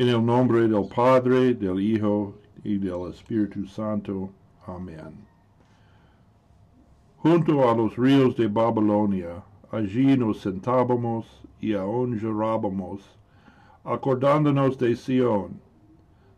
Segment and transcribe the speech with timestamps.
[0.00, 4.30] En el nombre del Padre, del Hijo y del Espíritu Santo.
[4.66, 5.26] Amén.
[7.18, 13.02] Junto a los ríos de Babilonia, allí nos sentábamos y aún llorábamos,
[13.84, 15.60] acordándonos de Sión.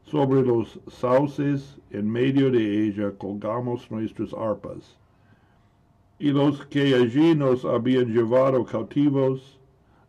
[0.02, 4.98] Sobre los sauces, en medio de ella, colgamos nuestras arpas.
[6.18, 9.60] Y los que allí nos habían llevado cautivos,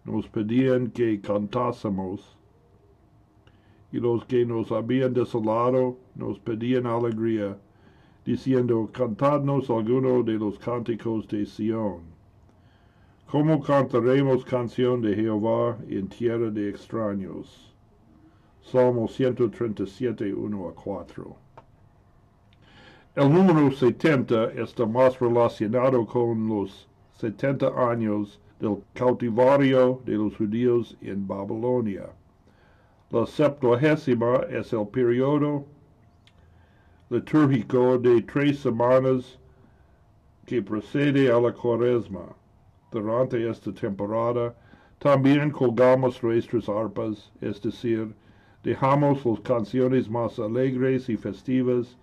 [0.05, 2.35] nos pedían que cantásemos
[3.93, 7.55] y los que nos habían desolado nos pedían alegría,
[8.25, 12.01] diciendo, Cantadnos alguno de los cánticos de Sión.
[13.29, 17.71] ¿Cómo cantaremos canción de Jehová en tierra de extraños?
[18.63, 21.35] Salmo 137, 1 a 4.
[23.15, 26.87] El número 70 está más relacionado con los
[27.19, 32.09] 70 años del cautivario de los judíos en Babilonia.
[33.13, 35.67] La septuagésima es el periodo
[37.11, 39.37] litúrgico de tres semanas
[40.47, 42.33] que precede a la cuaresma.
[42.91, 44.55] Durante esta temporada
[44.97, 48.15] también colgamos nuestras arpas, es decir,
[48.63, 51.95] dejamos las canciones más alegres y festivas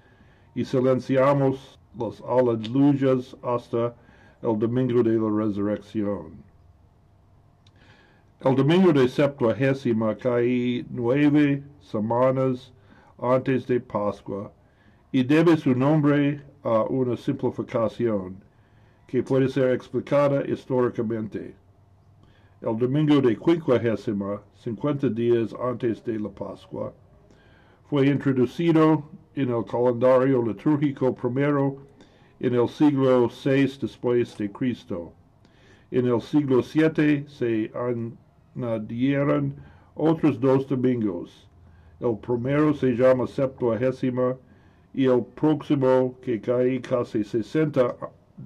[0.54, 3.96] y silenciamos las aleluyas hasta
[4.42, 6.49] el domingo de la resurrección.
[8.42, 12.72] El domingo de Septuagésima cae nueve semanas
[13.18, 14.50] antes de Pascua
[15.12, 18.42] y debe su nombre a una simplificación
[19.06, 21.54] que puede ser explicada históricamente.
[22.62, 26.94] El domingo de Quincuagésima, 50 días antes de la Pascua,
[27.90, 31.76] fue introducido en el calendario litúrgico primero
[32.40, 35.12] en el siglo VI después de Cristo.
[35.90, 38.16] En el siglo VII se han
[38.56, 39.54] añadieron
[39.94, 41.48] otros dos domingos.
[42.00, 44.36] El primero se llama septuagésima
[44.94, 47.96] y el próximo, que cae casi 60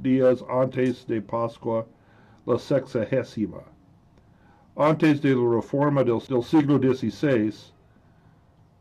[0.02, 1.86] días antes de Pascua,
[2.46, 3.62] la sexagésima.
[4.76, 7.54] Antes de la reforma del, del siglo XVI,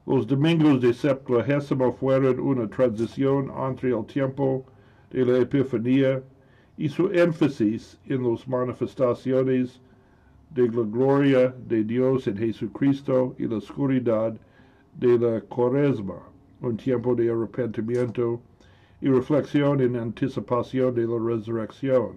[0.05, 4.65] los domingos de septuagésima fueron una transición entre el tiempo
[5.11, 6.21] de la Epifanía
[6.77, 9.79] y su énfasis en las manifestaciones
[10.53, 14.35] de la gloria de Dios en Jesucristo y la oscuridad
[14.99, 16.19] de la cuaresma,
[16.61, 18.39] un tiempo de arrepentimiento
[19.01, 22.13] y reflexión en anticipación de la resurrección.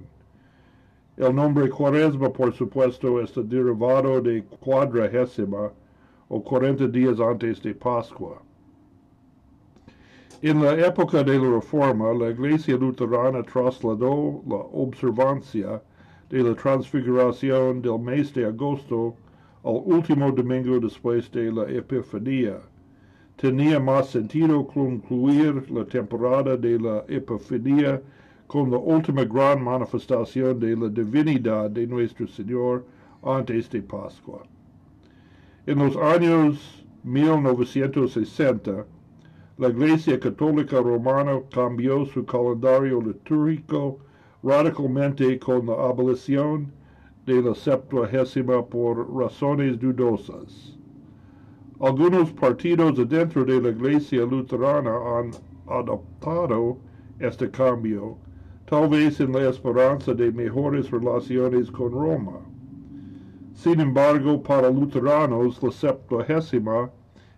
[1.16, 5.72] El nombre cuaresma, por supuesto, está derivado de cuadragésima
[6.28, 8.42] o cuarenta días antes de Pascua.
[10.42, 15.80] En la época de la Reforma, la Iglesia Luterana trasladó la observancia
[16.30, 19.14] de la transfiguración del mes de agosto
[19.64, 22.58] al último domingo después de la Epifanía.
[23.36, 28.00] Tenía más sentido concluir la temporada de la Epifanía
[28.46, 32.84] con la última gran manifestación de la divinidad de nuestro Señor
[33.22, 34.42] antes de Pascua.
[35.66, 38.86] En los años 1960,
[39.58, 43.98] la Iglesia Católica Romana cambió su calendario litúrgico
[44.46, 46.70] radicalmente con la abolición
[47.26, 50.78] de la septuagésima por razones dudosas.
[51.80, 55.32] Algunos partidos dentro de la Iglesia Luterana han
[55.66, 56.78] adoptado
[57.18, 58.18] este cambio,
[58.66, 62.38] tal vez en la esperanza de mejores relaciones con Roma.
[63.52, 66.88] Sin embargo, para luteranos la septuagésima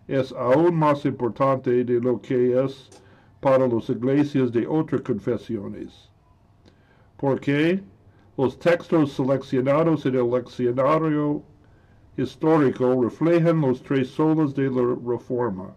[0.07, 2.91] es aún más importante de lo que es
[3.41, 6.11] para las iglesias de otras confesiones
[7.19, 7.83] porque
[8.37, 11.43] los textos seleccionados en el leccionario
[12.17, 15.75] histórico reflejan los tres solas de la Reforma.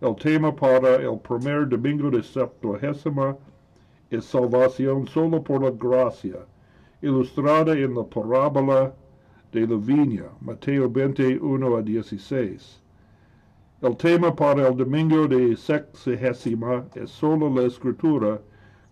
[0.00, 3.36] El tema para el primer domingo de Septuagésima
[4.10, 6.44] es salvación solo por la gracia,
[7.00, 8.92] ilustrada en la parábola
[9.52, 12.82] de la viña, Mateo 21 a 16.
[13.82, 18.40] El tema para el domingo de Sexagésima es solo la escritura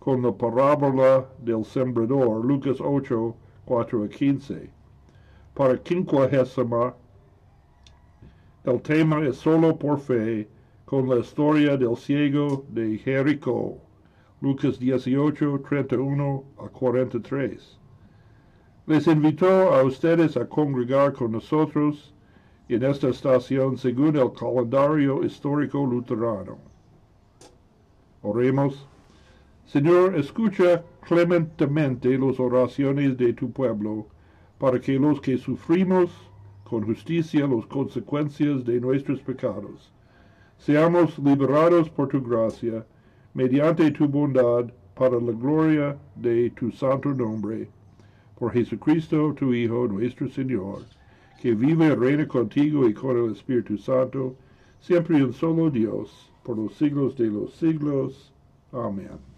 [0.05, 3.35] con la parábola del sembrador, Lucas 8,
[3.65, 4.69] 4 a 15.
[5.55, 6.93] Para quincuagésima,
[8.65, 10.47] el tema es solo por fe,
[10.85, 13.79] con la historia del ciego de Jericó,
[14.41, 17.79] Lucas 18, 31 a 43.
[18.85, 22.13] Les invito a ustedes a congregar con nosotros
[22.69, 26.59] en esta estación según el calendario histórico luterano.
[28.21, 28.87] Oremos.
[29.65, 34.05] Señor, escucha clementemente las oraciones de tu pueblo,
[34.59, 36.11] para que los que sufrimos
[36.63, 39.91] con justicia las consecuencias de nuestros pecados.
[40.57, 42.85] Seamos liberados por tu gracia,
[43.33, 47.67] mediante tu bondad, para la gloria de tu santo nombre.
[48.39, 50.83] Por Jesucristo, tu Hijo, nuestro Señor,
[51.41, 54.35] que vive y reina contigo y con el Espíritu Santo,
[54.79, 58.31] siempre un solo Dios, por los siglos de los siglos.
[58.71, 59.34] Amén.